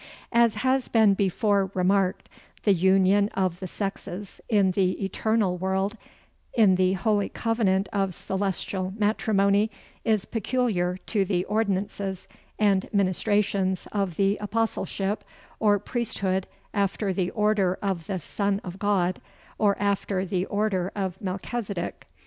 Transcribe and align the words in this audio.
As 0.31 0.55
has 0.65 0.87
been 0.87 1.13
before 1.13 1.69
remarked, 1.75 2.27
the 2.63 2.73
union 2.73 3.29
of 3.35 3.59
the 3.59 3.67
sexes, 3.67 4.41
in 4.49 4.71
the 4.71 4.93
eternal 5.05 5.57
world, 5.59 5.95
in 6.55 6.73
the 6.73 6.93
holy 6.93 7.29
covenant 7.29 7.87
of 7.93 8.15
celestial 8.15 8.95
matrimony, 8.97 9.69
is 10.03 10.25
peculiar 10.25 10.97
to 11.05 11.23
the 11.23 11.45
ordinances 11.45 12.27
and 12.57 12.89
ministrations 12.91 13.87
of 13.91 14.15
the 14.15 14.37
Apostleship, 14.37 15.23
or 15.59 15.77
Priesthood 15.77 16.47
after 16.73 17.13
the 17.13 17.29
order 17.29 17.77
of 17.79 18.07
the 18.07 18.17
Son 18.19 18.59
of 18.63 18.79
God, 18.79 19.21
or 19.59 19.77
after 19.79 20.25
the 20.25 20.47
order 20.47 20.91
of 20.95 21.19
Melchisedec. 21.21 22.07